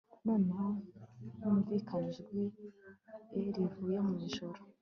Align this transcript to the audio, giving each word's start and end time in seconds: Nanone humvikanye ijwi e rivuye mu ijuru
Nanone 0.25 0.95
humvikanye 1.39 2.09
ijwi 2.39 2.43
e 3.39 3.39
rivuye 3.55 3.97
mu 4.07 4.13
ijuru 4.27 4.59